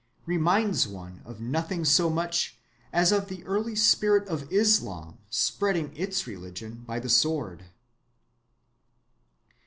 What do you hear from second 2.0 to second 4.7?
much as of the early spirit of